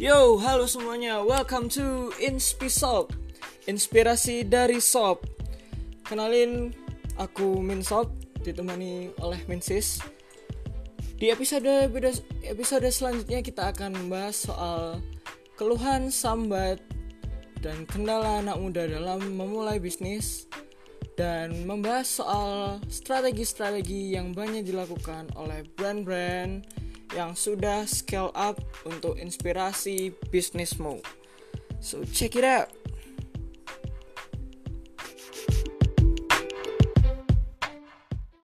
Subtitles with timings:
[0.00, 1.20] Yo, halo semuanya.
[1.20, 3.12] Welcome to Inspisop.
[3.68, 5.28] Inspirasi dari Sop.
[6.08, 6.72] Kenalin,
[7.20, 8.08] aku Min Sop,
[8.40, 10.00] ditemani oleh Minsis.
[11.20, 11.92] Di episode
[12.48, 15.04] episode selanjutnya kita akan membahas soal
[15.60, 16.80] keluhan sambat
[17.60, 20.48] dan kendala anak muda dalam memulai bisnis
[21.20, 30.14] dan membahas soal strategi-strategi yang banyak dilakukan oleh brand-brand yang sudah scale up untuk inspirasi
[30.30, 31.02] bisnismu.
[31.80, 32.79] So check it out.